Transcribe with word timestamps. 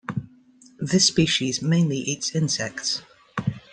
This 0.79 1.05
species 1.05 1.61
mainly 1.61 1.97
eats 1.99 2.33
insects. 2.33 3.03